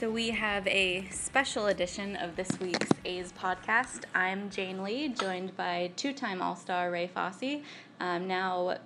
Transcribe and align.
So, 0.00 0.08
we 0.08 0.30
have 0.30 0.66
a 0.66 1.06
special 1.10 1.66
edition 1.66 2.16
of 2.16 2.34
this 2.34 2.48
week's 2.58 2.88
A's 3.04 3.34
podcast. 3.38 4.04
I'm 4.14 4.48
Jane 4.48 4.82
Lee, 4.82 5.08
joined 5.08 5.54
by 5.58 5.90
two 5.94 6.14
time 6.14 6.40
All 6.40 6.56
Star 6.56 6.90
Ray 6.90 7.06
Fosse, 7.06 7.60
um, 8.00 8.26
now 8.26 8.78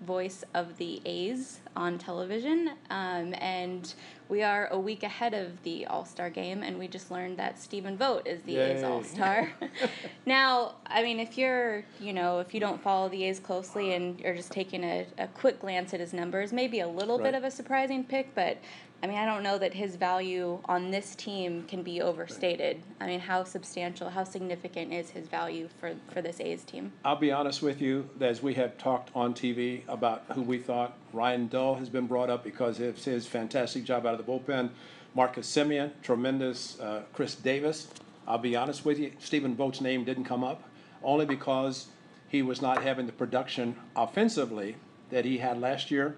voice 0.00 0.44
of 0.54 0.78
the 0.78 1.02
A's 1.04 1.60
on 1.76 1.98
television. 1.98 2.70
Um, 2.88 3.34
and 3.38 3.92
we 4.30 4.42
are 4.42 4.68
a 4.68 4.78
week 4.78 5.02
ahead 5.02 5.34
of 5.34 5.62
the 5.62 5.84
All 5.88 6.06
Star 6.06 6.30
game, 6.30 6.62
and 6.62 6.78
we 6.78 6.88
just 6.88 7.10
learned 7.10 7.36
that 7.36 7.58
Stephen 7.58 7.98
Vogt 7.98 8.26
is 8.26 8.40
the 8.44 8.52
Yay. 8.52 8.78
A's 8.78 8.82
All 8.82 9.02
Star. 9.02 9.52
now, 10.26 10.76
I 10.86 11.02
mean, 11.02 11.20
if 11.20 11.36
you're, 11.36 11.84
you 12.00 12.14
know, 12.14 12.40
if 12.40 12.54
you 12.54 12.60
don't 12.60 12.82
follow 12.82 13.10
the 13.10 13.24
A's 13.24 13.40
closely 13.40 13.92
and 13.92 14.18
you're 14.20 14.34
just 14.34 14.50
taking 14.50 14.84
a, 14.84 15.06
a 15.18 15.26
quick 15.26 15.60
glance 15.60 15.92
at 15.92 16.00
his 16.00 16.14
numbers, 16.14 16.50
maybe 16.50 16.80
a 16.80 16.88
little 16.88 17.18
bit 17.18 17.34
of 17.34 17.44
a 17.44 17.50
surprising 17.50 18.04
pick, 18.04 18.34
but 18.34 18.56
I 19.02 19.08
mean, 19.08 19.18
I 19.18 19.26
don't 19.26 19.42
know 19.42 19.58
that 19.58 19.74
his 19.74 19.96
value 19.96 20.60
on 20.66 20.92
this 20.92 21.16
team 21.16 21.64
can 21.64 21.82
be 21.82 22.00
overstated. 22.00 22.80
I 23.00 23.06
mean, 23.08 23.18
how 23.18 23.42
substantial, 23.42 24.08
how 24.08 24.22
significant 24.22 24.92
is 24.92 25.10
his 25.10 25.26
value 25.26 25.68
for, 25.80 25.94
for 26.12 26.22
this 26.22 26.40
A's 26.40 26.62
team? 26.62 26.92
I'll 27.04 27.16
be 27.16 27.32
honest 27.32 27.62
with 27.62 27.80
you, 27.80 28.08
as 28.20 28.44
we 28.44 28.54
have 28.54 28.78
talked 28.78 29.10
on 29.12 29.34
TV 29.34 29.82
about 29.88 30.22
who 30.34 30.42
we 30.42 30.58
thought, 30.58 30.96
Ryan 31.12 31.48
Dull 31.48 31.74
has 31.74 31.88
been 31.88 32.06
brought 32.06 32.30
up 32.30 32.44
because 32.44 32.78
of 32.78 32.96
his 33.04 33.26
fantastic 33.26 33.82
job 33.82 34.06
out 34.06 34.18
of 34.18 34.24
the 34.24 34.32
bullpen. 34.32 34.70
Marcus 35.16 35.50
Semien, 35.50 35.90
tremendous. 36.02 36.78
Uh, 36.78 37.02
Khris 37.12 37.34
Davis. 37.34 37.88
I'll 38.28 38.38
be 38.38 38.54
honest 38.54 38.84
with 38.84 39.00
you, 39.00 39.12
Stephen 39.18 39.56
Vogt's 39.56 39.80
name 39.80 40.04
didn't 40.04 40.24
come 40.24 40.44
up 40.44 40.62
only 41.02 41.26
because 41.26 41.88
he 42.28 42.40
was 42.40 42.62
not 42.62 42.84
having 42.84 43.06
the 43.06 43.12
production 43.12 43.74
offensively 43.96 44.76
that 45.10 45.24
he 45.24 45.38
had 45.38 45.60
last 45.60 45.90
year. 45.90 46.16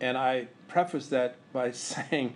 And 0.00 0.16
I 0.16 0.48
preface 0.68 1.08
that 1.08 1.36
by 1.52 1.70
saying 1.72 2.34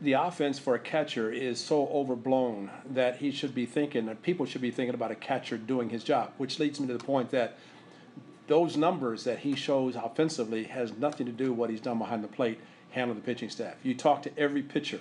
the 0.00 0.12
offense 0.12 0.58
for 0.58 0.74
a 0.74 0.78
catcher 0.78 1.32
is 1.32 1.58
so 1.58 1.88
overblown 1.88 2.70
that 2.90 3.16
he 3.16 3.30
should 3.30 3.54
be 3.54 3.66
thinking, 3.66 4.06
that 4.06 4.22
people 4.22 4.44
should 4.44 4.60
be 4.60 4.70
thinking 4.70 4.94
about 4.94 5.10
a 5.10 5.14
catcher 5.14 5.56
doing 5.56 5.88
his 5.88 6.04
job, 6.04 6.32
which 6.36 6.58
leads 6.58 6.78
me 6.80 6.86
to 6.86 6.92
the 6.92 7.04
point 7.04 7.30
that 7.30 7.58
those 8.46 8.76
numbers 8.76 9.24
that 9.24 9.40
he 9.40 9.56
shows 9.56 9.96
offensively 9.96 10.64
has 10.64 10.96
nothing 10.96 11.26
to 11.26 11.32
do 11.32 11.50
with 11.50 11.58
what 11.58 11.70
he's 11.70 11.80
done 11.80 11.98
behind 11.98 12.22
the 12.22 12.28
plate, 12.28 12.60
handling 12.90 13.18
the 13.18 13.24
pitching 13.24 13.50
staff. 13.50 13.74
You 13.82 13.94
talk 13.94 14.22
to 14.22 14.38
every 14.38 14.62
pitcher. 14.62 15.00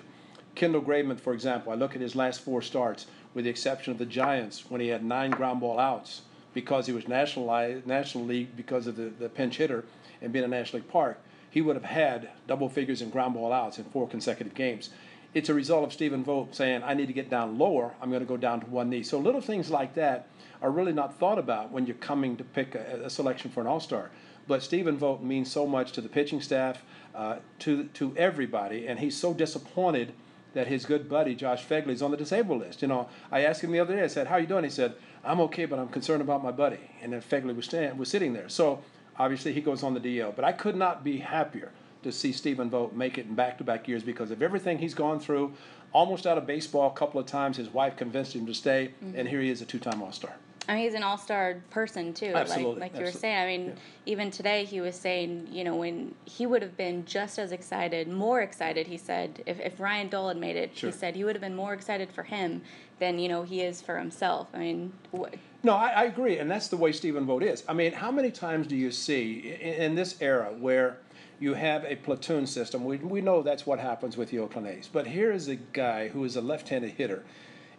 Kendall 0.56 0.82
Graveman, 0.82 1.20
for 1.20 1.34
example, 1.34 1.72
I 1.72 1.76
look 1.76 1.96
at 1.96 2.02
his 2.02 2.16
last 2.16 2.42
four 2.42 2.62
starts, 2.62 3.06
with 3.34 3.44
the 3.44 3.52
exception 3.52 3.92
of 3.92 4.00
the 4.00 4.06
Giants, 4.06 4.70
when 4.70 4.80
he 4.80 4.88
had 4.88 5.04
nine 5.04 5.32
ground 5.32 5.60
ball 5.60 5.78
outs 5.78 6.22
because 6.54 6.88
he 6.88 6.94
was 6.94 7.08
nationalized, 7.08 7.86
National 7.86 8.24
League 8.24 8.56
because 8.56 8.88
of 8.88 8.96
the, 8.96 9.12
the 9.20 9.28
pinch 9.28 9.58
hitter 9.58 9.84
and 10.22 10.32
being 10.32 10.46
a 10.46 10.48
National 10.48 10.82
League 10.82 10.90
park, 10.90 11.20
he 11.56 11.62
would 11.62 11.78
have 11.78 11.86
had 11.86 12.28
double 12.48 12.68
figures 12.68 13.02
in 13.02 13.10
ground 13.10 13.34
ball 13.34 13.54
outs 13.54 13.78
in 13.78 13.86
four 13.86 14.06
consecutive 14.10 14.54
games. 14.54 14.90
It's 15.34 15.48
a 15.48 15.54
result 15.54 15.86
of 15.86 15.94
Stephen 15.94 16.22
Vogt 16.22 16.54
saying, 16.54 16.84
I 16.84 16.94
need 16.94 17.06
to 17.06 17.14
get 17.14 17.30
down 17.30 17.58
lower, 17.58 17.94
I'm 18.02 18.10
going 18.10 18.22
to 18.22 18.28
go 18.28 18.36
down 18.36 18.60
to 18.60 18.66
one 18.66 18.90
knee. 18.90 19.04
So 19.04 19.18
little 19.18 19.40
things 19.40 19.70
like 19.70 19.94
that 19.94 20.28
are 20.62 20.70
really 20.70 20.92
not 20.92 21.18
thought 21.18 21.40
about 21.40 21.72
when 21.72 21.86
you're 21.86 21.96
coming 21.96 22.36
to 22.36 22.44
pick 22.44 22.76
a, 22.76 23.06
a 23.06 23.10
selection 23.10 23.52
for 23.52 23.62
an 23.62 23.68
All 23.68 23.80
Star. 23.80 24.12
But 24.50 24.64
Stephen 24.64 24.98
Vogt 24.98 25.24
means 25.24 25.50
so 25.50 25.66
much 25.66 25.94
to 25.94 26.02
the 26.02 26.10
pitching 26.10 26.42
staff, 26.42 26.84
uh, 27.16 27.38
to 27.60 27.86
to 27.86 28.14
everybody, 28.18 28.86
and 28.86 29.00
he's 29.00 29.16
so 29.16 29.34
disappointed 29.34 30.12
that 30.56 30.68
his 30.68 30.86
good 30.86 31.08
buddy 31.08 31.36
Josh 31.36 31.66
Phegley 31.66 31.94
is 31.94 32.02
on 32.02 32.12
the 32.12 32.18
disabled 32.18 32.60
list. 32.60 32.82
You 32.82 32.90
know, 32.90 33.08
I 33.32 33.46
asked 33.46 33.64
him 33.64 33.72
the 33.72 33.80
other 33.80 33.96
day. 33.96 34.04
I 34.04 34.08
said, 34.08 34.28
"How 34.28 34.36
are 34.36 34.42
you 34.42 34.48
doing?" 34.48 34.66
He 34.66 34.70
said, 34.70 34.96
"I'm 35.24 35.40
okay, 35.40 35.66
but 35.66 35.80
I'm 35.80 35.88
concerned 35.88 36.22
about 36.22 36.44
my 36.44 36.52
buddy." 36.52 36.92
And 37.02 37.14
then 37.14 37.22
Phegley 37.22 37.56
was 37.56 37.66
stand, 37.66 37.98
was 37.98 38.10
sitting 38.10 38.34
there. 38.34 38.50
So 38.50 38.84
obviously 39.18 39.54
he 39.54 39.62
goes 39.62 39.84
on 39.84 39.94
the 39.94 40.00
DL. 40.00 40.36
But 40.36 40.46
I 40.46 40.52
could 40.52 40.76
not 40.76 41.04
be 41.04 41.18
happier 41.20 41.72
to 42.04 42.12
see 42.12 42.32
Stephen 42.32 42.70
Vogt 42.70 42.96
make 42.96 43.18
it 43.18 43.26
in 43.26 43.36
back-to-back 43.36 43.88
years 43.88 44.04
because 44.04 44.32
of 44.32 44.42
everything 44.42 44.78
he's 44.78 44.94
gone 44.94 45.20
through. 45.20 45.54
Almost 45.92 46.28
out 46.28 46.38
of 46.38 46.46
baseball 46.46 46.92
a 46.92 46.94
couple 46.94 47.20
of 47.20 47.26
times. 47.26 47.58
His 47.58 47.70
wife 47.70 47.96
convinced 47.96 48.36
him 48.36 48.46
to 48.46 48.54
stay, 48.54 48.94
mm-hmm. 49.04 49.18
and 49.18 49.28
here 49.28 49.42
he 49.42 49.50
is, 49.50 49.62
a 49.62 49.66
two-time 49.66 50.02
All-Star. 50.02 50.36
I 50.68 50.76
mean, 50.76 50.84
he's 50.84 50.94
an 50.96 51.04
all-star 51.04 51.62
person 51.70 52.14
too. 52.14 52.32
Absolutely, 52.36 52.82
Like, 52.82 52.94
like 52.94 53.00
you 53.00 53.06
were 53.06 53.12
saying. 53.12 53.38
I 53.38 53.46
mean, 53.46 53.66
Yeah. 53.68 53.74
even 54.08 54.32
today 54.32 54.66
he 54.66 54.82
was 54.82 54.96
saying, 54.96 55.48
you 55.52 55.64
know, 55.64 55.76
when 55.76 56.16
he 56.26 56.46
would 56.46 56.62
have 56.62 56.76
been 56.76 57.06
just 57.06 57.38
as 57.38 57.52
excited, 57.52 58.08
more 58.08 58.42
excited. 58.42 58.88
He 58.88 58.98
said, 58.98 59.44
if, 59.46 59.60
if 59.60 59.80
Ryan 59.80 60.10
Dull 60.10 60.28
had 60.30 60.38
made 60.38 60.56
it, 60.56 60.76
Sure. 60.76 60.90
he 60.90 60.96
said 60.96 61.16
he 61.16 61.24
would 61.24 61.36
have 61.36 61.42
been 61.42 61.56
more 61.56 61.74
excited 61.74 62.12
for 62.12 62.24
him 62.24 62.62
than 63.00 63.20
you 63.20 63.28
know 63.28 63.44
he 63.44 63.62
is 63.62 63.82
for 63.82 63.98
himself. 64.00 64.48
I 64.54 64.60
mean, 64.60 64.94
wh- 65.16 65.34
No, 65.64 65.74
I, 65.76 65.90
I 65.90 66.04
agree, 66.06 66.38
and 66.40 66.50
that's 66.50 66.68
the 66.70 66.78
way 66.78 66.92
Stephen 66.92 67.26
Vogt 67.26 67.44
is. 67.44 67.64
I 67.68 67.74
mean, 67.74 67.92
how 67.94 68.10
many 68.12 68.32
times 68.32 68.68
do 68.68 68.76
you 68.76 68.90
see 68.92 69.56
in, 69.62 69.74
in 69.74 69.96
this 69.96 70.20
era 70.22 70.52
where 70.58 70.98
you 71.40 71.54
have 71.56 71.84
a 71.84 71.96
platoon 71.98 72.48
system? 72.48 72.86
We, 72.86 72.98
we 72.98 73.20
know 73.22 73.42
that's 73.44 73.66
what 73.68 73.80
happens 73.80 74.16
with 74.18 74.30
the 74.32 74.40
Oakland 74.40 74.68
A's, 74.68 74.90
but 74.92 75.08
here 75.08 75.32
is 75.32 75.48
a 75.50 75.56
guy 75.58 76.08
who 76.08 76.24
is 76.24 76.36
a 76.38 76.42
left-handed 76.42 76.92
hitter, 76.92 77.24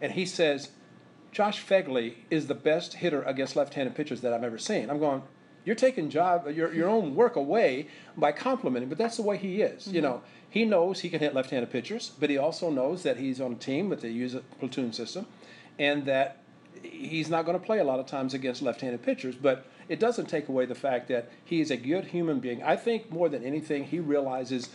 and 0.03 0.13
he 0.13 0.27
says, 0.27 0.71
Josh 1.37 1.63
Phegley 1.63 2.15
is 2.31 2.47
the 2.47 2.55
best 2.55 2.95
hitter 2.95 3.21
against 3.25 3.57
left-handed 3.57 3.95
pitchers 3.95 4.23
that 4.23 4.33
I've 4.33 4.43
ever 4.43 4.57
seen. 4.57 4.89
I'm 4.89 4.99
going, 4.99 5.23
you're 5.67 5.77
taking 5.77 6.09
job 6.09 6.49
your, 6.49 6.73
your 6.73 6.89
own 6.89 7.15
work 7.15 7.37
away 7.37 7.89
by 8.17 8.33
complimenting, 8.33 8.89
but 8.89 8.97
that's 8.97 9.19
the 9.19 9.23
way 9.23 9.37
he 9.37 9.61
is. 9.61 9.87
You 9.87 10.01
mm-hmm. 10.01 10.03
know, 10.03 10.23
he 10.49 10.65
knows 10.65 11.01
he 11.01 11.11
can 11.11 11.21
hit 11.21 11.35
left-handed 11.35 11.71
pitchers, 11.71 12.13
but 12.19 12.31
he 12.31 12.39
also 12.39 12.71
knows 12.71 13.03
that 13.03 13.19
he's 13.19 13.39
on 13.39 13.53
a 13.53 13.57
team 13.57 13.91
that 13.91 14.01
they 14.01 14.09
use 14.09 14.35
a 14.35 14.41
platoon 14.41 14.95
system, 14.95 15.27
and 15.79 16.07
that 16.07 16.39
he's 16.83 17.29
not 17.29 17.45
going 17.45 17.61
to 17.61 17.63
play 17.63 17.81
a 17.81 17.85
lot 17.85 18.01
of 18.01 18.07
times 18.07 18.33
against 18.33 18.63
left-handed 18.63 19.03
pitchers. 19.03 19.35
But 19.35 19.67
it 19.91 20.01
doesn't 20.01 20.31
take 20.31 20.49
away 20.49 20.65
the 20.65 20.75
fact 20.75 21.07
that 21.09 21.31
he 21.45 21.61
is 21.61 21.71
a 21.71 21.77
good 21.77 22.07
human 22.07 22.41
being. 22.41 22.63
I 22.63 22.77
think 22.77 23.13
more 23.13 23.29
than 23.29 23.45
anything, 23.45 23.85
he 23.85 24.01
realizes 24.01 24.71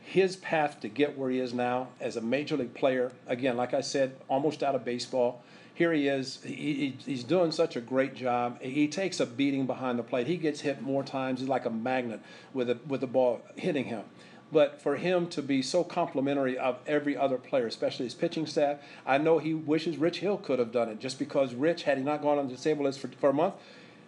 his 0.00 0.36
path 0.36 0.80
to 0.80 0.88
get 0.88 1.18
where 1.18 1.28
he 1.28 1.40
is 1.40 1.52
now 1.52 1.88
as 2.00 2.16
a 2.16 2.22
major 2.22 2.56
league 2.56 2.72
player. 2.72 3.12
Again, 3.26 3.58
like 3.58 3.74
I 3.74 3.82
said, 3.82 4.16
almost 4.28 4.62
out 4.62 4.74
of 4.74 4.82
baseball. 4.82 5.44
Here 5.74 5.92
he 5.92 6.08
is. 6.08 6.40
He, 6.44 6.54
he, 6.54 6.96
he's 7.04 7.24
doing 7.24 7.52
such 7.52 7.76
a 7.76 7.80
great 7.80 8.14
job. 8.14 8.60
He 8.60 8.88
takes 8.88 9.20
a 9.20 9.26
beating 9.26 9.66
behind 9.66 9.98
the 9.98 10.02
plate. 10.02 10.26
He 10.26 10.36
gets 10.36 10.60
hit 10.60 10.82
more 10.82 11.02
times. 11.02 11.40
He's 11.40 11.48
like 11.48 11.64
a 11.64 11.70
magnet 11.70 12.20
with 12.52 12.70
a, 12.70 12.78
with 12.86 13.00
the 13.00 13.06
ball 13.06 13.40
hitting 13.56 13.86
him. 13.86 14.04
But 14.52 14.82
for 14.82 14.96
him 14.96 15.28
to 15.28 15.42
be 15.42 15.62
so 15.62 15.84
complimentary 15.84 16.58
of 16.58 16.78
every 16.86 17.16
other 17.16 17.38
player, 17.38 17.66
especially 17.66 18.06
his 18.06 18.14
pitching 18.14 18.46
staff, 18.46 18.78
I 19.06 19.18
know 19.18 19.38
he 19.38 19.54
wishes 19.54 19.96
Rich 19.96 20.18
Hill 20.18 20.38
could 20.38 20.58
have 20.58 20.72
done 20.72 20.88
it. 20.88 20.98
Just 20.98 21.18
because 21.18 21.54
Rich, 21.54 21.84
had 21.84 21.98
he 21.98 22.04
not 22.04 22.20
gone 22.20 22.38
on 22.38 22.48
the 22.48 22.54
disabled 22.54 22.86
list 22.86 22.98
for, 22.98 23.08
for 23.08 23.30
a 23.30 23.32
month, 23.34 23.54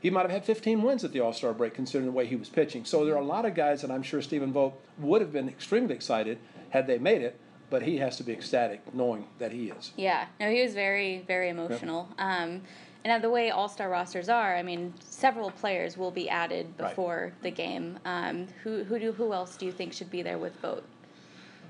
he 0.01 0.11
might 0.11 0.23
have 0.23 0.33
had 0.33 0.45
15 0.45 0.83
wins 0.83 1.05
at 1.05 1.13
the 1.13 1.21
All 1.21 1.33
Star 1.33 1.53
break, 1.53 1.75
considering 1.75 2.07
the 2.07 2.13
way 2.13 2.27
he 2.27 2.35
was 2.35 2.49
pitching. 2.49 2.85
So 2.85 3.05
there 3.05 3.15
are 3.15 3.23
a 3.23 3.25
lot 3.25 3.45
of 3.45 3.55
guys 3.55 3.83
that 3.83 3.91
I'm 3.91 4.03
sure 4.03 4.21
Stephen 4.21 4.53
Vogt 4.53 4.77
would 4.99 5.21
have 5.21 5.33
been 5.33 5.49
extremely 5.49 5.95
excited 5.95 6.39
had 6.71 6.89
they 6.89 6.99
made 6.99 7.23
it, 7.23 7.39
but 7.73 7.83
he 7.83 7.97
has 7.97 8.19
to 8.19 8.23
be 8.23 8.33
ecstatic 8.35 8.81
knowing 8.95 9.25
that 9.39 9.51
he 9.51 9.71
is. 9.71 9.93
yeah, 9.97 10.27
no, 10.39 10.51
he 10.51 10.63
was 10.63 10.75
very, 10.75 11.25
very 11.27 11.49
emotional. 11.49 12.07
Um, 12.19 12.61
and 13.03 13.25
the 13.25 13.31
way 13.31 13.51
all-star 13.51 13.89
rosters 13.89 14.29
are, 14.29 14.55
I 14.55 14.63
mean, 14.63 14.93
several 15.01 15.51
players 15.51 15.97
will 15.97 16.11
be 16.11 16.29
added 16.29 16.67
Right. 16.79 16.91
before 16.91 17.33
the 17.41 17.51
game. 17.51 17.99
Um, 18.05 18.47
who 18.63 18.85
who 18.85 18.99
do 18.99 19.11
who 19.13 19.33
else 19.33 19.57
do 19.57 19.65
you 19.65 19.73
think 19.73 19.95
should 19.95 20.11
be 20.11 20.21
there 20.23 20.37
with 20.39 20.55
Vogt? 20.61 20.85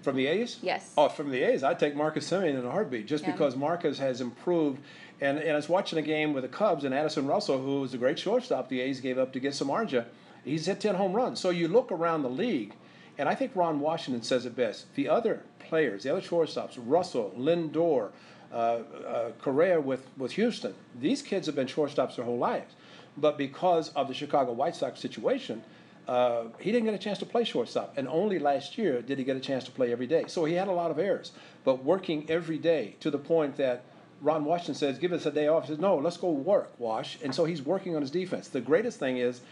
From 0.03 0.17
the 0.17 0.27
A's? 0.27 0.59
Yes. 0.61 0.93
Oh, 0.99 1.09
from 1.09 1.31
the 1.31 1.43
A's, 1.45 1.63
I'd 1.63 1.79
take 1.79 1.95
Marcus 1.95 2.29
Semien 2.29 2.59
in 2.59 2.67
a 2.67 2.71
heartbeat 2.73 3.07
just 3.07 3.23
Yeah. 3.25 3.31
because 3.31 3.55
Marcus 3.57 3.99
has 4.01 4.21
improved. 4.21 4.81
And, 5.21 5.39
and 5.39 5.53
I 5.53 5.55
was 5.55 5.69
watching 5.69 6.01
a 6.01 6.03
game 6.03 6.33
with 6.35 6.43
the 6.43 6.49
Cubs 6.49 6.83
and 6.85 6.93
Addison 6.93 7.29
Russell, 7.29 7.59
who 7.59 7.81
was 7.81 7.95
a 7.95 7.99
great 7.99 8.19
shortstop 8.19 8.69
the 8.69 8.81
A's 8.81 9.01
gave 9.01 9.19
up 9.19 9.33
to 9.35 9.39
get 9.41 9.53
Samardzija. 9.53 10.07
He's 10.45 10.67
hit 10.67 10.81
10 10.81 10.97
home 10.97 11.13
runs. 11.13 11.39
So 11.39 11.51
you 11.51 11.69
look 11.69 11.93
around 11.93 12.23
the 12.23 12.29
league, 12.31 12.75
and 13.19 13.29
I 13.29 13.35
think 13.35 13.53
Ron 13.55 13.81
Washington 13.81 14.23
says 14.23 14.47
it 14.47 14.57
best. 14.57 14.93
The 14.95 15.09
other 15.09 15.43
players, 15.59 16.05
the 16.05 16.11
other 16.11 16.21
shortstops, 16.21 16.79
Russell, 16.79 17.33
Lindor, 17.37 18.11
uh, 18.53 18.55
uh, 18.57 19.31
Correa 19.41 19.81
with, 19.81 20.07
with 20.17 20.33
Houston, 20.33 20.75
these 21.01 21.23
kids 21.23 21.47
have 21.47 21.55
been 21.55 21.67
shortstops 21.67 22.17
their 22.17 22.25
whole 22.25 22.39
lives. 22.39 22.75
But 23.17 23.37
because 23.37 23.91
of 23.91 24.09
the 24.09 24.15
Chicago 24.15 24.53
White 24.53 24.77
Sox 24.77 25.01
situation, 25.01 25.63
uh, 26.09 26.45
he 26.59 26.73
didn't 26.73 26.87
get 26.87 26.95
a 26.95 26.99
chance 26.99 27.19
to 27.19 27.27
play 27.27 27.45
shortstop, 27.45 27.97
and 27.97 28.09
only 28.09 28.39
last 28.39 28.77
year 28.77 29.03
did 29.03 29.19
he 29.19 29.25
get 29.25 29.37
a 29.37 29.41
chance 29.41 29.65
to 29.65 29.71
play 29.71 29.93
every 29.93 30.07
day. 30.07 30.25
So 30.27 30.45
he 30.45 30.55
had 30.55 30.69
a 30.69 30.73
lot 30.73 30.91
of 30.91 30.99
errors, 30.99 31.33
but 31.65 31.85
working 31.85 32.27
every 32.29 32.59
day 32.59 32.97
to 33.01 33.11
the 33.11 33.19
point 33.19 33.57
that 33.57 33.85
Ron 34.21 34.45
Washington 34.45 34.75
says, 34.75 34.99
"Give 34.99 35.13
us 35.13 35.27
a 35.27 35.31
day 35.31 35.47
off." 35.49 35.65
He 35.65 35.69
says, 35.69 35.79
"No, 35.79 35.97
let's 35.97 36.17
go 36.17 36.31
work, 36.31 36.73
Wash." 36.79 37.19
And 37.23 37.35
so 37.35 37.45
he's 37.45 37.63
working 37.63 37.95
on 37.95 38.03
his 38.03 38.11
defense. 38.11 38.49
The 38.49 38.61
greatest 38.61 38.99
thing 38.99 39.17
is 39.19 39.43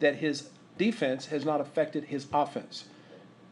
that 0.00 0.16
his 0.16 0.50
defense 0.78 1.26
has 1.26 1.44
not 1.44 1.60
affected 1.60 2.04
his 2.04 2.26
offense. 2.32 2.84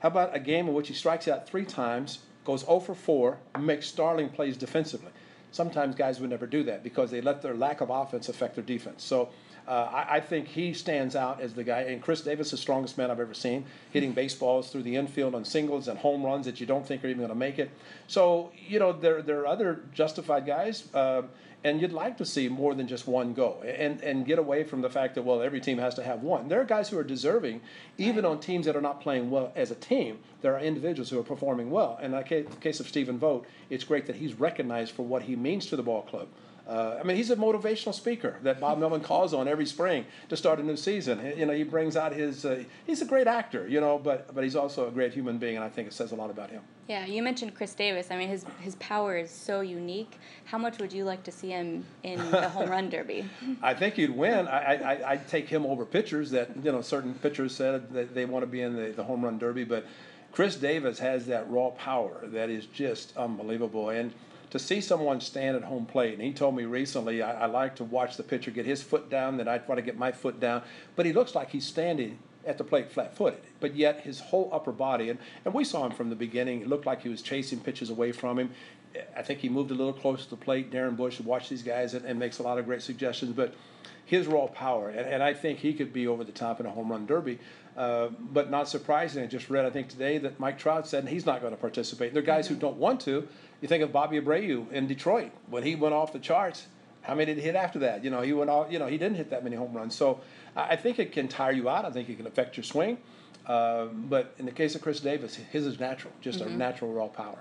How 0.00 0.08
about 0.08 0.34
a 0.34 0.40
game 0.40 0.68
in 0.68 0.74
which 0.74 0.88
he 0.88 0.94
strikes 0.94 1.26
out 1.26 1.48
three 1.48 1.64
times, 1.64 2.20
goes 2.44 2.64
0 2.64 2.80
for 2.80 2.94
4, 2.94 3.38
makes 3.58 3.86
Starling 3.86 4.28
plays 4.28 4.56
defensively. 4.56 5.10
Sometimes 5.50 5.94
guys 5.94 6.20
would 6.20 6.30
never 6.30 6.46
do 6.46 6.62
that 6.64 6.82
because 6.84 7.10
they 7.10 7.20
let 7.20 7.42
their 7.42 7.54
lack 7.54 7.80
of 7.80 7.90
offense 7.90 8.28
affect 8.28 8.54
their 8.54 8.64
defense. 8.64 9.02
So 9.02 9.30
uh, 9.68 9.90
I, 9.92 10.16
I, 10.16 10.20
think 10.20 10.48
he 10.48 10.72
stands 10.72 11.14
out 11.14 11.40
as 11.40 11.52
the 11.52 11.62
guy. 11.62 11.82
And 11.82 12.02
Khris 12.02 12.22
Davis, 12.22 12.48
is 12.48 12.50
the 12.52 12.56
strongest 12.56 12.96
man 12.96 13.10
I've 13.10 13.20
ever 13.20 13.34
seen, 13.34 13.66
hitting 13.90 14.12
baseballs 14.12 14.70
through 14.70 14.82
the 14.84 14.96
infield 14.96 15.34
on 15.34 15.44
singles 15.44 15.88
and 15.88 15.98
home 15.98 16.22
runs 16.22 16.46
that 16.46 16.58
you 16.58 16.66
don't 16.66 16.86
think 16.86 17.04
are 17.04 17.08
even 17.08 17.18
going 17.18 17.28
to 17.28 17.34
make 17.34 17.58
it. 17.58 17.70
So 18.06 18.50
you 18.66 18.78
know 18.78 18.92
there 18.92 19.20
there 19.20 19.40
are 19.40 19.46
other 19.46 19.82
justified 19.92 20.46
guys. 20.46 20.92
Uh, 20.94 21.22
and 21.64 21.80
you'd 21.80 21.92
like 21.92 22.16
to 22.16 22.24
see 22.24 22.48
more 22.48 22.74
than 22.74 22.86
just 22.86 23.08
one 23.08 23.34
go 23.34 23.60
and, 23.62 24.00
and 24.02 24.24
get 24.24 24.38
away 24.38 24.62
from 24.62 24.80
the 24.80 24.88
fact 24.88 25.16
that 25.16 25.22
well 25.22 25.42
every 25.42 25.60
team 25.60 25.76
has 25.78 25.94
to 25.94 26.04
have 26.04 26.22
one 26.22 26.46
there 26.46 26.60
are 26.60 26.64
guys 26.64 26.88
who 26.88 26.96
are 26.96 27.02
deserving 27.04 27.60
even 27.96 28.24
on 28.24 28.38
teams 28.38 28.66
that 28.66 28.76
are 28.76 28.80
not 28.80 29.00
playing 29.00 29.28
well 29.28 29.52
as 29.56 29.72
a 29.72 29.74
team 29.74 30.18
there 30.40 30.54
are 30.54 30.60
individuals 30.60 31.10
who 31.10 31.18
are 31.18 31.24
performing 31.24 31.68
well 31.68 31.98
and 32.00 32.14
in 32.14 32.20
the 32.20 32.56
case 32.60 32.78
of 32.78 32.86
Stephen 32.86 33.18
Vogt 33.18 33.44
it's 33.70 33.82
great 33.82 34.06
that 34.06 34.14
he's 34.14 34.34
recognized 34.34 34.94
for 34.94 35.04
what 35.04 35.22
he 35.22 35.34
means 35.34 35.66
to 35.66 35.74
the 35.74 35.82
ball 35.82 36.02
club 36.02 36.28
uh, 36.68 36.98
I 37.00 37.02
mean, 37.02 37.16
he's 37.16 37.30
a 37.30 37.36
motivational 37.36 37.94
speaker 37.94 38.36
that 38.42 38.60
Bob 38.60 38.78
Melvin 38.78 39.00
calls 39.00 39.32
on 39.32 39.48
every 39.48 39.64
spring 39.64 40.04
to 40.28 40.36
start 40.36 40.58
a 40.58 40.62
new 40.62 40.76
season. 40.76 41.32
You 41.34 41.46
know, 41.46 41.54
he 41.54 41.62
brings 41.62 41.96
out 41.96 42.12
his. 42.12 42.44
Uh, 42.44 42.64
he's 42.86 43.00
a 43.00 43.06
great 43.06 43.26
actor, 43.26 43.66
you 43.66 43.80
know, 43.80 43.98
but 43.98 44.34
but 44.34 44.44
he's 44.44 44.54
also 44.54 44.86
a 44.86 44.90
great 44.90 45.14
human 45.14 45.38
being, 45.38 45.56
and 45.56 45.64
I 45.64 45.70
think 45.70 45.88
it 45.88 45.94
says 45.94 46.12
a 46.12 46.14
lot 46.14 46.28
about 46.28 46.50
him. 46.50 46.60
Yeah, 46.86 47.06
you 47.06 47.22
mentioned 47.22 47.54
Khris 47.54 47.74
Davis. 47.74 48.08
I 48.10 48.18
mean, 48.18 48.28
his 48.28 48.44
his 48.60 48.74
power 48.76 49.16
is 49.16 49.30
so 49.30 49.62
unique. 49.62 50.18
How 50.44 50.58
much 50.58 50.78
would 50.78 50.92
you 50.92 51.04
like 51.04 51.22
to 51.22 51.32
see 51.32 51.48
him 51.48 51.86
in 52.02 52.18
the 52.30 52.50
home 52.50 52.68
run 52.68 52.90
derby? 52.90 53.24
I 53.62 53.72
think 53.72 53.94
he'd 53.94 54.10
win. 54.10 54.46
I, 54.46 54.74
I 54.74 55.12
I'd 55.12 55.26
take 55.26 55.48
him 55.48 55.64
over 55.64 55.86
pitchers 55.86 56.30
that 56.32 56.50
you 56.62 56.70
know 56.70 56.82
certain 56.82 57.14
pitchers 57.14 57.56
said 57.56 57.94
that 57.94 58.14
they 58.14 58.26
want 58.26 58.42
to 58.42 58.46
be 58.46 58.60
in 58.60 58.76
the, 58.76 58.90
the 58.90 59.04
home 59.04 59.24
run 59.24 59.38
derby, 59.38 59.64
but 59.64 59.86
Khris 60.32 60.56
Davis 60.56 60.98
has 60.98 61.24
that 61.26 61.48
raw 61.50 61.70
power 61.70 62.20
that 62.24 62.50
is 62.50 62.66
just 62.66 63.16
unbelievable 63.16 63.88
and 63.88 64.12
to 64.50 64.58
see 64.58 64.80
someone 64.80 65.20
stand 65.20 65.56
at 65.56 65.64
home 65.64 65.86
plate, 65.86 66.14
and 66.14 66.22
he 66.22 66.32
told 66.32 66.56
me 66.56 66.64
recently, 66.64 67.22
I, 67.22 67.42
I 67.42 67.46
like 67.46 67.76
to 67.76 67.84
watch 67.84 68.16
the 68.16 68.22
pitcher 68.22 68.50
get 68.50 68.66
his 68.66 68.82
foot 68.82 69.10
down, 69.10 69.36
then 69.36 69.48
I 69.48 69.58
try 69.58 69.74
to 69.74 69.82
get 69.82 69.98
my 69.98 70.12
foot 70.12 70.40
down, 70.40 70.62
but 70.96 71.06
he 71.06 71.12
looks 71.12 71.34
like 71.34 71.50
he's 71.50 71.66
standing 71.66 72.18
at 72.46 72.56
the 72.56 72.64
plate 72.64 72.90
flat 72.90 73.16
footed, 73.16 73.40
but 73.60 73.74
yet 73.74 74.00
his 74.00 74.20
whole 74.20 74.48
upper 74.52 74.72
body, 74.72 75.10
and, 75.10 75.18
and 75.44 75.52
we 75.52 75.64
saw 75.64 75.84
him 75.84 75.92
from 75.92 76.08
the 76.08 76.16
beginning, 76.16 76.62
it 76.62 76.68
looked 76.68 76.86
like 76.86 77.02
he 77.02 77.08
was 77.08 77.20
chasing 77.20 77.60
pitches 77.60 77.90
away 77.90 78.12
from 78.12 78.38
him. 78.38 78.50
I 79.14 79.22
think 79.22 79.40
he 79.40 79.50
moved 79.50 79.70
a 79.70 79.74
little 79.74 79.92
closer 79.92 80.24
to 80.24 80.30
the 80.30 80.36
plate. 80.36 80.72
Darren 80.72 80.96
Bush 80.96 81.20
watched 81.20 81.50
these 81.50 81.62
guys 81.62 81.92
and, 81.92 82.06
and 82.06 82.18
makes 82.18 82.38
a 82.38 82.42
lot 82.42 82.58
of 82.58 82.64
great 82.64 82.80
suggestions, 82.80 83.32
but 83.32 83.54
his 84.08 84.26
raw 84.26 84.46
power, 84.46 84.88
and, 84.88 85.06
and 85.06 85.22
I 85.22 85.34
think 85.34 85.58
he 85.58 85.74
could 85.74 85.92
be 85.92 86.06
over 86.06 86.24
the 86.24 86.32
top 86.32 86.60
in 86.60 86.66
a 86.66 86.70
home 86.70 86.90
run 86.90 87.04
derby. 87.04 87.38
Uh, 87.76 88.08
but 88.18 88.50
not 88.50 88.68
surprising, 88.68 89.22
I 89.22 89.26
just 89.26 89.50
read, 89.50 89.64
I 89.64 89.70
think 89.70 89.88
today, 89.88 90.18
that 90.18 90.40
Mike 90.40 90.58
Trout 90.58 90.86
said 90.88 91.06
he's 91.06 91.26
not 91.26 91.40
going 91.40 91.52
to 91.52 91.60
participate. 91.60 92.14
There 92.14 92.22
are 92.22 92.26
guys 92.26 92.46
mm-hmm. 92.46 92.54
who 92.54 92.60
don't 92.60 92.78
want 92.78 93.00
to, 93.02 93.28
you 93.60 93.68
think 93.68 93.84
of 93.84 93.92
Bobby 93.92 94.18
Abreu 94.18 94.72
in 94.72 94.86
Detroit 94.86 95.30
when 95.48 95.62
he 95.62 95.76
went 95.76 95.94
off 95.94 96.12
the 96.12 96.18
charts. 96.18 96.66
How 97.02 97.14
many 97.14 97.26
did 97.26 97.36
he 97.36 97.44
hit 97.44 97.54
after 97.54 97.78
that? 97.80 98.02
You 98.02 98.10
know, 98.10 98.22
he 98.22 98.32
went 98.32 98.50
off. 98.50 98.72
You 98.72 98.78
know, 98.78 98.86
he 98.86 98.98
didn't 98.98 99.16
hit 99.16 99.30
that 99.30 99.44
many 99.44 99.56
home 99.56 99.72
runs. 99.72 99.94
So 99.94 100.20
I 100.56 100.76
think 100.76 100.98
it 100.98 101.12
can 101.12 101.28
tire 101.28 101.52
you 101.52 101.68
out. 101.68 101.84
I 101.84 101.90
think 101.90 102.08
it 102.08 102.16
can 102.16 102.26
affect 102.26 102.56
your 102.56 102.64
swing. 102.64 102.98
Uh, 103.46 103.86
but 103.86 104.34
in 104.38 104.46
the 104.46 104.52
case 104.52 104.74
of 104.74 104.82
Khris 104.82 105.00
Davis, 105.00 105.36
his 105.36 105.66
is 105.66 105.78
natural, 105.78 106.12
just 106.20 106.40
mm-hmm. 106.40 106.52
a 106.52 106.56
natural 106.56 106.92
raw 106.92 107.06
power. 107.06 107.38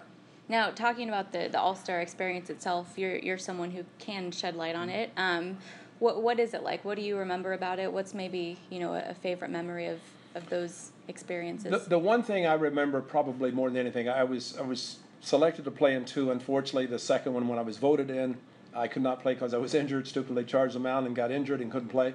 Now, 0.49 0.69
talking 0.69 1.09
about 1.09 1.33
the, 1.33 1.49
the 1.51 1.59
All 1.59 1.75
Star 1.75 1.99
experience 1.99 2.49
itself, 2.49 2.93
you're 2.95 3.17
you're 3.17 3.37
someone 3.37 3.71
who 3.71 3.83
can 3.99 4.31
shed 4.31 4.55
light 4.55 4.75
on 4.75 4.89
it. 4.89 5.11
Um, 5.17 5.57
what 5.99 6.21
what 6.21 6.39
is 6.39 6.53
it 6.53 6.63
like? 6.63 6.83
What 6.85 6.95
do 6.95 7.01
you 7.01 7.17
remember 7.17 7.53
about 7.53 7.79
it? 7.79 7.91
What's 7.91 8.13
maybe 8.13 8.57
you 8.69 8.79
know 8.79 8.93
a 8.93 9.13
favorite 9.13 9.51
memory 9.51 9.87
of, 9.87 9.99
of 10.35 10.49
those 10.49 10.91
experiences? 11.07 11.71
The, 11.71 11.89
the 11.89 11.99
one 11.99 12.23
thing 12.23 12.45
I 12.45 12.53
remember 12.53 13.01
probably 13.01 13.51
more 13.51 13.69
than 13.69 13.77
anything, 13.77 14.09
I 14.09 14.23
was 14.23 14.57
I 14.57 14.61
was 14.61 14.99
selected 15.21 15.65
to 15.65 15.71
play 15.71 15.95
in 15.95 16.05
two. 16.05 16.31
Unfortunately, 16.31 16.85
the 16.85 16.99
second 16.99 17.33
one, 17.33 17.47
when 17.47 17.59
I 17.59 17.63
was 17.63 17.77
voted 17.77 18.09
in, 18.09 18.37
I 18.75 18.87
could 18.87 19.01
not 19.01 19.21
play 19.21 19.33
because 19.33 19.53
I 19.53 19.57
was 19.57 19.73
injured. 19.81 20.07
Stupidly 20.07 20.43
charged 20.43 20.75
the 20.75 20.79
mound 20.79 21.07
and 21.07 21.15
got 21.15 21.31
injured 21.31 21.61
and 21.61 21.71
couldn't 21.71 21.89
play. 21.89 22.13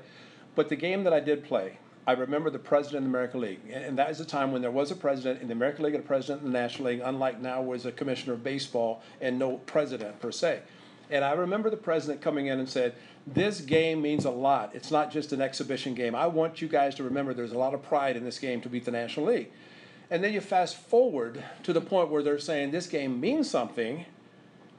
But 0.55 0.69
the 0.69 0.77
game 0.77 1.05
that 1.05 1.15
I 1.15 1.21
did 1.21 1.45
play, 1.45 1.79
I 2.07 2.13
remember 2.13 2.51
the 2.51 2.59
president 2.59 2.99
of 2.99 3.05
the 3.05 3.09
American 3.09 3.41
League, 3.41 3.61
and 3.73 3.97
that 3.99 4.11
is 4.11 4.21
a 4.21 4.25
time 4.25 4.53
when 4.53 4.61
there 4.61 4.71
was 4.71 4.91
a 4.91 4.97
president 4.97 5.41
in 5.41 5.49
the 5.49 5.55
American 5.55 5.85
League 5.85 5.95
and 5.95 6.05
a 6.05 6.07
president 6.07 6.45
in 6.45 6.53
the 6.53 6.59
National 6.59 6.91
League, 6.91 7.01
unlike 7.03 7.41
now, 7.41 7.63
was 7.63 7.87
a 7.87 7.93
commissioner 7.93 8.35
of 8.35 8.45
baseball 8.45 9.03
and 9.21 9.39
no 9.39 9.59
president 9.59 10.21
per 10.21 10.31
se. 10.31 10.61
And 11.13 11.27
I 11.27 11.33
remember 11.33 11.69
the 11.69 11.77
president 11.77 12.23
coming 12.23 12.47
in 12.47 12.59
and 12.59 12.67
said, 12.67 12.95
This 13.27 13.61
game 13.61 14.01
means 14.01 14.25
a 14.25 14.31
lot. 14.31 14.71
It's 14.75 14.91
not 14.91 15.13
just 15.13 15.33
an 15.35 15.43
exhibition 15.43 15.93
game. 15.93 16.15
I 16.15 16.27
want 16.27 16.63
you 16.63 16.69
guys 16.69 16.95
to 16.95 17.05
remember 17.05 17.35
there's 17.35 17.53
a 17.53 17.59
lot 17.59 17.75
of 17.75 17.83
pride 17.83 18.17
in 18.17 18.25
this 18.25 18.39
game 18.39 18.63
to 18.63 18.71
beat 18.71 18.87
the 18.87 18.91
National 18.91 19.27
League. 19.27 19.51
And 20.11 20.25
then 20.25 20.33
you 20.33 20.41
fast 20.41 20.75
forward 20.75 21.45
to 21.65 21.73
the 21.75 21.83
point 21.83 22.09
where 22.09 22.23
they're 22.23 22.39
saying 22.39 22.71
this 22.71 22.87
game 22.87 23.21
means 23.21 23.51
something, 23.51 24.07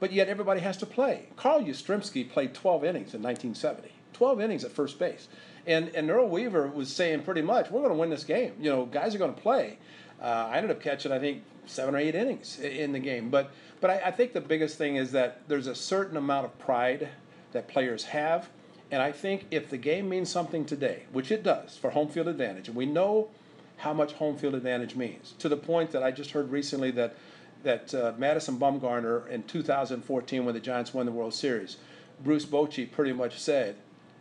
but 0.00 0.12
yet 0.12 0.28
everybody 0.28 0.60
has 0.60 0.76
to 0.78 0.86
play. 0.86 1.28
Carl 1.36 1.62
Yastrzemski 1.62 2.28
played 2.28 2.52
12 2.52 2.82
innings 2.82 3.14
in 3.14 3.22
1970, 3.22 3.90
12 4.12 4.40
innings 4.40 4.64
at 4.64 4.72
first 4.72 4.98
base. 4.98 5.28
And, 5.66 5.88
and 5.90 6.10
Earl 6.10 6.28
Weaver 6.28 6.66
was 6.66 6.92
saying 6.92 7.22
pretty 7.22 7.42
much, 7.42 7.70
we're 7.70 7.80
going 7.80 7.92
to 7.92 7.98
win 7.98 8.10
this 8.10 8.24
game. 8.24 8.54
You 8.60 8.70
know, 8.70 8.86
guys 8.86 9.14
are 9.14 9.18
going 9.18 9.34
to 9.34 9.40
play. 9.40 9.78
Uh, 10.20 10.48
I 10.50 10.56
ended 10.56 10.72
up 10.72 10.80
catching, 10.80 11.12
I 11.12 11.20
think, 11.20 11.42
seven 11.66 11.94
or 11.94 11.98
eight 11.98 12.14
innings 12.14 12.58
in 12.58 12.92
the 12.92 12.98
game. 12.98 13.30
But, 13.30 13.52
but 13.84 13.90
I, 13.90 14.08
I 14.08 14.10
think 14.10 14.32
the 14.32 14.40
biggest 14.40 14.78
thing 14.78 14.96
is 14.96 15.12
that 15.12 15.42
there's 15.46 15.66
a 15.66 15.74
certain 15.74 16.16
amount 16.16 16.46
of 16.46 16.58
pride 16.58 17.10
that 17.52 17.68
players 17.68 18.04
have. 18.04 18.48
And 18.90 19.02
I 19.02 19.12
think 19.12 19.46
if 19.50 19.68
the 19.68 19.76
game 19.76 20.08
means 20.08 20.30
something 20.30 20.64
today, 20.64 21.02
which 21.12 21.30
it 21.30 21.42
does 21.42 21.76
for 21.76 21.90
home 21.90 22.08
field 22.08 22.28
advantage, 22.28 22.68
and 22.68 22.76
we 22.76 22.86
know– 22.86 23.28
how 23.78 23.92
much 23.92 24.12
home 24.14 24.36
field 24.36 24.54
advantage 24.54 24.94
means. 24.94 25.34
To 25.38 25.48
the 25.48 25.56
point 25.56 25.90
that 25.90 26.02
I 26.02 26.10
just 26.10 26.30
heard 26.30 26.50
recently 26.50 26.90
that 26.92 27.16
that 27.62 27.94
uh, 27.94 28.12
Madison 28.18 28.58
Bumgarner 28.58 29.26
in 29.28 29.42
2014, 29.44 30.44
when 30.44 30.54
the 30.54 30.60
Giants 30.60 30.92
won 30.92 31.06
the 31.06 31.12
World 31.12 31.32
Series, 31.32 31.78
Bruce 32.22 32.44
Bochy 32.44 32.90
pretty 32.90 33.12
much 33.12 33.38
said, 33.38 33.76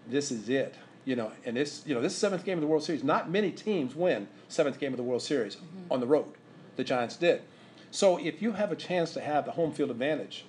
"This 0.08 0.32
is 0.32 0.50
it." 0.50 0.76
You 1.06 1.18
know, 1.18 1.32
and 1.46 1.58
this 1.58 1.84
you 1.86 1.94
know 1.94 2.02
this 2.02 2.16
seventh 2.16 2.46
game 2.46 2.58
of 2.58 2.62
the 2.62 2.68
World 2.68 2.84
Series. 2.84 3.04
Not 3.04 3.30
many 3.30 3.52
teams 3.52 3.96
win 3.96 4.28
seventh 4.48 4.80
game 4.80 4.94
of 4.94 4.98
the 4.98 5.04
World 5.04 5.22
Series 5.22 5.56
mm-hmm. 5.58 5.92
on 5.92 6.00
the 6.00 6.08
road. 6.08 6.34
The 6.76 6.84
Giants 6.84 7.18
did. 7.18 7.42
So 7.94 8.18
if 8.18 8.42
you 8.42 8.54
have 8.54 8.72
a 8.72 8.76
chance 8.76 9.14
to 9.14 9.22
have 9.22 9.46
the 9.46 9.52
home 9.52 9.72
field 9.72 9.92
advantage, 9.92 10.46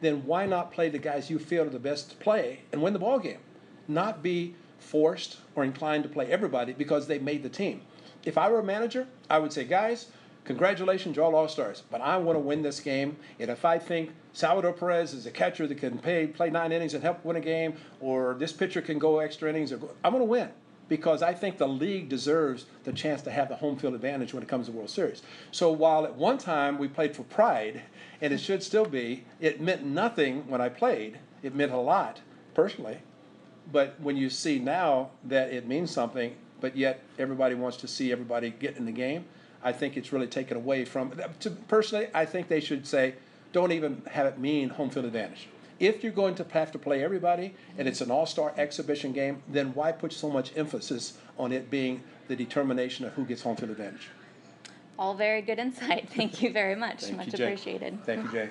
then 0.00 0.26
why 0.26 0.46
not 0.46 0.72
play 0.72 0.88
the 0.88 0.98
guys 0.98 1.30
you 1.30 1.38
feel 1.38 1.62
are 1.62 1.70
the 1.70 1.78
best 1.78 2.10
to 2.10 2.16
play 2.16 2.60
and 2.72 2.82
win 2.82 2.92
the 2.92 2.98
ball 2.98 3.18
game? 3.18 3.38
Not 3.86 4.22
be 4.22 4.54
forced 4.78 5.38
or 5.54 5.64
inclined 5.64 6.02
to 6.02 6.08
play 6.08 6.26
everybody 6.26 6.72
because 6.72 7.06
they 7.06 7.18
made 7.18 7.42
the 7.42 7.48
team 7.48 7.82
if 8.24 8.36
I 8.36 8.50
were 8.50 8.60
a 8.60 8.64
manager, 8.64 9.06
I 9.30 9.38
would 9.38 9.52
say, 9.52 9.64
guys, 9.64 10.08
congratulations, 10.44 11.16
you're 11.16 11.24
all 11.24 11.34
all 11.34 11.48
stars, 11.48 11.82
but 11.90 12.00
I 12.00 12.16
want 12.18 12.36
to 12.36 12.40
win 12.40 12.62
this 12.62 12.80
game. 12.80 13.16
And 13.38 13.50
if 13.50 13.64
I 13.64 13.78
think 13.78 14.10
Salvador 14.32 14.72
Perez 14.72 15.14
is 15.14 15.26
a 15.26 15.30
catcher 15.30 15.66
that 15.66 15.78
can 15.78 15.98
pay, 15.98 16.26
play 16.26 16.50
nine 16.50 16.72
innings 16.72 16.94
and 16.94 17.02
help 17.02 17.24
win 17.24 17.36
a 17.36 17.40
game, 17.40 17.74
or 18.00 18.36
this 18.38 18.52
pitcher 18.52 18.82
can 18.82 18.98
go 18.98 19.18
extra 19.18 19.48
innings, 19.48 19.72
or 19.72 19.80
I'm 20.04 20.12
going 20.12 20.20
to 20.20 20.24
win 20.24 20.50
because 20.88 21.22
I 21.22 21.34
think 21.34 21.58
the 21.58 21.68
league 21.68 22.08
deserves 22.08 22.66
the 22.84 22.92
chance 22.92 23.22
to 23.22 23.30
have 23.30 23.48
the 23.48 23.56
home 23.56 23.76
field 23.76 23.94
advantage 23.94 24.32
when 24.32 24.42
it 24.42 24.48
comes 24.48 24.66
to 24.66 24.72
World 24.72 24.90
Series. 24.90 25.22
So 25.52 25.70
while 25.70 26.04
at 26.04 26.14
one 26.14 26.38
time 26.38 26.78
we 26.78 26.88
played 26.88 27.14
for 27.14 27.24
pride, 27.24 27.82
and 28.20 28.32
it 28.32 28.38
should 28.38 28.62
still 28.62 28.86
be, 28.86 29.24
it 29.40 29.60
meant 29.60 29.84
nothing 29.84 30.48
when 30.48 30.60
I 30.60 30.68
played. 30.68 31.18
It 31.42 31.54
meant 31.54 31.72
a 31.72 31.78
lot 31.78 32.20
personally. 32.54 32.98
But 33.70 34.00
when 34.00 34.16
you 34.16 34.30
see 34.30 34.58
now 34.58 35.10
that 35.24 35.52
it 35.52 35.66
means 35.66 35.90
something, 35.90 36.34
but 36.60 36.76
yet 36.76 37.02
everybody 37.18 37.54
wants 37.54 37.76
to 37.78 37.88
see 37.88 38.10
everybody 38.10 38.50
get 38.50 38.76
in 38.76 38.86
the 38.86 38.92
game. 38.92 39.26
I 39.62 39.72
think 39.72 39.96
it's 39.96 40.12
really 40.12 40.26
taken 40.26 40.56
away 40.56 40.84
from. 40.84 41.12
To, 41.40 41.50
personally, 41.50 42.08
I 42.14 42.24
think 42.24 42.48
they 42.48 42.60
should 42.60 42.86
say, 42.86 43.14
don't 43.52 43.72
even 43.72 44.02
have 44.10 44.26
it 44.26 44.38
mean 44.38 44.70
home 44.70 44.90
field 44.90 45.04
advantage. 45.04 45.48
If 45.80 46.02
you're 46.02 46.12
going 46.12 46.34
to 46.36 46.46
have 46.50 46.72
to 46.72 46.78
play 46.78 47.04
everybody 47.04 47.54
and 47.76 47.86
it's 47.86 48.00
an 48.00 48.10
all 48.10 48.26
star 48.26 48.52
exhibition 48.56 49.12
game, 49.12 49.42
then 49.48 49.74
why 49.74 49.92
put 49.92 50.12
so 50.12 50.28
much 50.28 50.56
emphasis 50.56 51.18
on 51.38 51.52
it 51.52 51.70
being 51.70 52.02
the 52.26 52.34
determination 52.34 53.04
of 53.04 53.12
who 53.14 53.24
gets 53.24 53.42
home 53.42 53.56
field 53.56 53.70
advantage? 53.70 54.08
All 54.98 55.14
very 55.14 55.40
good 55.42 55.58
insight. 55.58 56.08
Thank 56.16 56.42
you 56.42 56.52
very 56.52 56.74
much. 56.74 57.02
Thank 57.02 57.16
much 57.18 57.38
you, 57.38 57.44
appreciated. 57.44 58.04
Thank 58.04 58.24
you, 58.24 58.32
Jay. 58.32 58.50